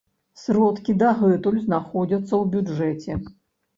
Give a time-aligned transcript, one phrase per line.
[0.43, 3.23] Сродкі дагэтуль знаходзяцца ў бюджэце.